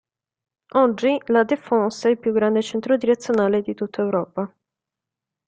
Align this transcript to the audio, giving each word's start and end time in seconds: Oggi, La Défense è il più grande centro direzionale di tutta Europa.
Oggi, 0.77 1.21
La 1.27 1.43
Défense 1.43 2.07
è 2.07 2.11
il 2.13 2.17
più 2.17 2.33
grande 2.33 2.63
centro 2.63 2.97
direzionale 2.97 3.61
di 3.61 3.75
tutta 3.75 4.01
Europa. 4.01 4.51